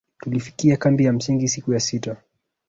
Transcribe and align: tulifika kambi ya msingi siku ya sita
tulifika 0.19 0.77
kambi 0.77 1.03
ya 1.03 1.13
msingi 1.13 1.47
siku 1.47 1.73
ya 1.73 1.79
sita 1.79 2.17